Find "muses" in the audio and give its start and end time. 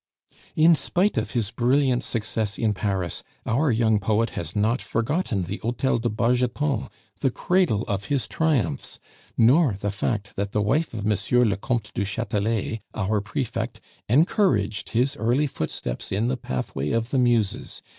17.19-17.83